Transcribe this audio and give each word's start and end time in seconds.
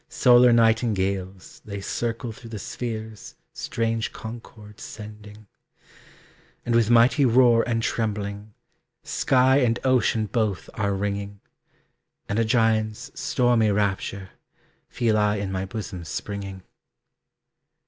Solar 0.09 0.51
nightingales, 0.51 1.61
they 1.63 1.79
circle 1.79 2.31
Through 2.31 2.49
the 2.49 2.57
spheres 2.57 3.35
strange 3.53 4.11
concord 4.11 4.79
sending. 4.79 5.45
And 6.65 6.73
with 6.73 6.89
mighty 6.89 7.23
roar 7.23 7.61
and 7.69 7.83
trembling, 7.83 8.55
Sky 9.03 9.57
and 9.57 9.77
ocean 9.83 10.25
both 10.25 10.71
are 10.73 10.95
ringing; 10.95 11.39
And 12.27 12.39
a 12.39 12.45
giant's 12.45 13.11
stormy 13.13 13.69
rapture 13.69 14.31
Feel 14.89 15.15
I 15.19 15.35
in 15.35 15.51
my 15.51 15.65
bosom 15.65 16.03
springing. 16.03 16.63